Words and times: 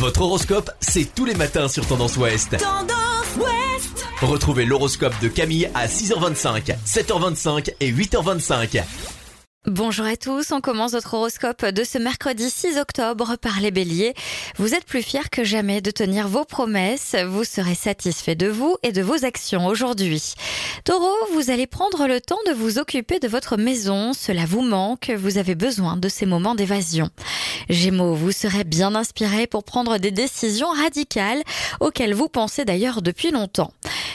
Votre 0.00 0.22
horoscope, 0.22 0.70
c'est 0.80 1.14
tous 1.14 1.26
les 1.26 1.34
matins 1.34 1.68
sur 1.68 1.86
Tendance 1.86 2.16
Ouest. 2.16 2.56
Tendance 2.56 3.36
Ouest 3.36 4.06
Retrouvez 4.22 4.64
l'horoscope 4.64 5.12
de 5.20 5.28
Camille 5.28 5.68
à 5.74 5.88
6h25, 5.88 6.74
7h25 6.86 7.74
et 7.80 7.92
8h25. 7.92 8.82
Bonjour 9.66 10.06
à 10.06 10.16
tous, 10.16 10.52
on 10.52 10.62
commence 10.62 10.94
notre 10.94 11.12
horoscope 11.12 11.66
de 11.66 11.84
ce 11.84 11.98
mercredi 11.98 12.48
6 12.48 12.78
octobre 12.78 13.36
par 13.36 13.60
les 13.60 13.70
béliers. 13.70 14.14
Vous 14.56 14.74
êtes 14.74 14.86
plus 14.86 15.02
fiers 15.02 15.28
que 15.30 15.44
jamais 15.44 15.82
de 15.82 15.90
tenir 15.90 16.28
vos 16.28 16.46
promesses, 16.46 17.14
vous 17.28 17.44
serez 17.44 17.74
satisfait 17.74 18.36
de 18.36 18.48
vous 18.48 18.78
et 18.82 18.92
de 18.92 19.02
vos 19.02 19.26
actions 19.26 19.66
aujourd'hui. 19.66 20.32
Taureau, 20.84 21.14
vous 21.34 21.50
allez 21.50 21.66
prendre 21.66 22.06
le 22.06 22.22
temps 22.22 22.38
de 22.46 22.52
vous 22.52 22.78
occuper 22.78 23.18
de 23.18 23.28
votre 23.28 23.58
maison, 23.58 24.14
cela 24.14 24.46
vous 24.46 24.62
manque, 24.62 25.10
vous 25.10 25.36
avez 25.36 25.54
besoin 25.54 25.98
de 25.98 26.08
ces 26.08 26.24
moments 26.24 26.54
d'évasion. 26.54 27.10
Gémeaux, 27.70 28.14
vous 28.14 28.32
serez 28.32 28.64
bien 28.64 28.96
inspiré 28.96 29.46
pour 29.46 29.62
prendre 29.62 29.98
des 29.98 30.10
décisions 30.10 30.70
radicales 30.70 31.40
auxquelles 31.78 32.14
vous 32.14 32.28
pensez 32.28 32.64
d'ailleurs 32.64 33.00
depuis 33.00 33.30
longtemps. 33.30 33.72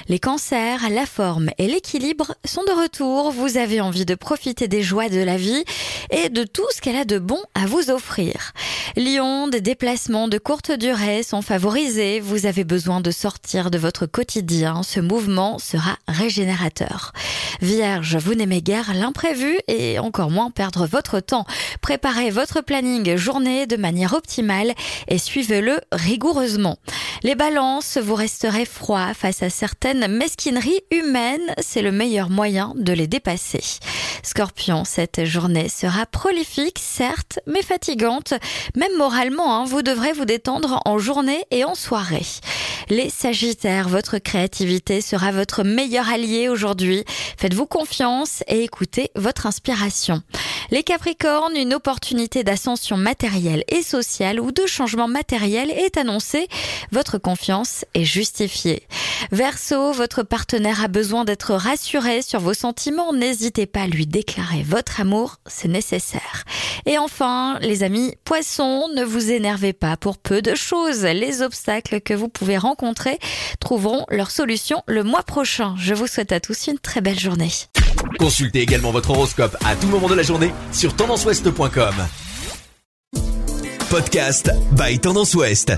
Les 0.09 0.20
cancers, 0.20 0.89
la 0.91 1.05
forme 1.05 1.49
et 1.57 1.67
l'équilibre 1.67 2.35
sont 2.43 2.63
de 2.65 2.81
retour. 2.81 3.31
Vous 3.31 3.55
avez 3.55 3.79
envie 3.79 4.05
de 4.05 4.13
profiter 4.13 4.67
des 4.67 4.81
joies 4.81 5.07
de 5.07 5.21
la 5.21 5.38
vie 5.38 5.63
et 6.12 6.27
de 6.27 6.43
tout 6.43 6.67
ce 6.76 6.81
qu'elle 6.81 6.98
a 6.98 7.05
de 7.05 7.17
bon 7.17 7.41
à 7.55 7.65
vous 7.65 7.89
offrir. 7.89 8.52
Lyon, 8.98 9.48
des 9.48 9.62
déplacements 9.62 10.27
de 10.27 10.37
courte 10.37 10.71
durée 10.71 11.23
sont 11.23 11.41
favorisés. 11.41 12.20
Vous 12.20 12.45
avez 12.45 12.65
besoin 12.65 12.99
de 12.99 13.09
sortir 13.09 13.71
de 13.71 13.77
votre 13.77 14.05
quotidien. 14.05 14.84
Ce 14.84 14.99
mouvement 14.99 15.59
sera 15.59 15.98
régénérateur. 16.09 17.13
Vierge, 17.61 18.17
vous 18.17 18.35
n'aimez 18.35 18.61
guère 18.61 18.93
l'imprévu 18.93 19.57
et 19.67 19.99
encore 19.99 20.29
moins 20.29 20.51
perdre 20.51 20.85
votre 20.85 21.19
temps. 21.19 21.45
Préparez 21.81 22.29
votre 22.29 22.61
planning 22.61 23.15
journée 23.15 23.65
de 23.67 23.77
manière 23.77 24.13
optimale 24.13 24.73
et 25.07 25.17
suivez-le 25.17 25.79
rigoureusement. 25.91 26.77
Les 27.23 27.35
balances, 27.35 27.97
vous 27.97 28.15
resterez 28.15 28.65
froid 28.65 29.13
face 29.13 29.41
à 29.41 29.49
certaines 29.49 30.07
mesquineries 30.07 30.81
humaines. 30.91 31.53
C'est 31.59 31.81
le 31.81 31.91
meilleur 31.91 32.29
moyen 32.29 32.73
de 32.75 32.93
les 32.93 33.07
dépasser. 33.07 33.63
Scorpion, 34.23 34.85
cette 34.85 35.23
journée 35.25 35.69
sera 35.69 36.05
prolifique, 36.05 36.79
certes, 36.79 37.40
mais 37.47 37.62
fatigante. 37.62 38.34
Même 38.75 38.95
moralement, 38.97 39.62
hein, 39.62 39.65
vous 39.65 39.81
devrez 39.81 40.13
vous 40.13 40.25
détendre 40.25 40.81
en 40.85 40.97
journée 40.97 41.45
et 41.51 41.63
en 41.63 41.75
soirée. 41.75 42.25
Les 42.89 43.09
Sagittaires, 43.09 43.89
votre 43.89 44.19
créativité 44.19 45.01
sera 45.01 45.31
votre 45.31 45.63
meilleur 45.63 46.07
allié 46.07 46.49
aujourd'hui. 46.49 47.03
Faites-vous 47.37 47.65
confiance 47.65 48.43
et 48.47 48.63
écoutez 48.63 49.09
votre 49.15 49.47
inspiration. 49.47 50.21
Les 50.69 50.83
Capricornes, 50.83 51.55
une 51.55 51.73
opportunité 51.73 52.43
d'ascension 52.43 52.95
matérielle 52.95 53.63
et 53.69 53.81
sociale 53.81 54.39
ou 54.39 54.51
de 54.51 54.65
changement 54.67 55.07
matériel 55.07 55.71
est 55.71 55.97
annoncée. 55.97 56.47
Votre 56.91 57.17
confiance 57.17 57.85
est 57.95 58.03
justifiée. 58.03 58.83
Verseau, 59.31 59.91
votre 59.91 60.21
partenaire 60.21 60.83
a 60.83 60.87
besoin 60.87 61.25
d'être 61.25 61.53
rassuré 61.53 62.21
sur 62.21 62.39
vos 62.39 62.53
sentiments. 62.53 63.13
N'hésitez 63.13 63.65
pas 63.65 63.81
à 63.81 63.87
lui 63.87 64.06
déclarer 64.06 64.63
votre 64.63 65.01
amour, 65.01 65.38
c'est 65.47 65.67
nécessaire. 65.67 66.45
Et 66.85 66.97
enfin, 66.97 67.57
les 67.61 67.83
amis 67.83 68.13
poissons, 68.23 68.88
ne 68.95 69.03
vous 69.03 69.31
énervez 69.31 69.73
pas 69.73 69.97
pour 69.97 70.17
peu 70.17 70.41
de 70.41 70.55
choses. 70.55 71.03
Les 71.03 71.41
obstacles 71.41 72.01
que 72.01 72.13
vous 72.13 72.29
pouvez 72.29 72.57
rencontrer 72.57 73.19
trouveront 73.59 74.05
leur 74.09 74.31
solution 74.31 74.83
le 74.88 75.03
mois 75.03 75.23
prochain. 75.23 75.75
Je 75.78 75.94
vous 75.94 76.07
souhaite 76.07 76.31
à 76.31 76.39
tous 76.39 76.67
une 76.67 76.79
très 76.79 77.01
belle 77.01 77.19
journée. 77.19 77.51
Consultez 78.19 78.61
également 78.61 78.91
votre 78.91 79.11
horoscope 79.11 79.57
à 79.66 79.75
tout 79.75 79.88
moment 79.88 80.07
de 80.07 80.16
la 80.16 80.23
journée 80.23 80.53
sur 80.72 80.95
tendanceouest.com. 80.95 81.95
Podcast 83.89 84.51
by 84.72 85.00
Tendance 85.00 85.33
Ouest. 85.35 85.73